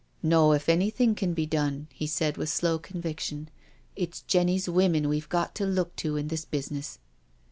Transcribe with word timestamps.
No, 0.23 0.51
if 0.53 0.67
anything 0.67 1.13
can 1.13 1.35
be 1.35 1.45
done," 1.45 1.85
he 1.93 2.07
said, 2.07 2.35
with 2.35 2.49
slow 2.49 2.79
conviction," 2.79 3.49
it's 3.95 4.21
Jenny's 4.21 4.67
women 4.67 5.07
we've 5.07 5.29
got 5.29 5.53
to 5.57 5.65
look 5.67 5.95
to 5.97 6.17
in 6.17 6.27
this 6.27 6.43
business." 6.43 6.97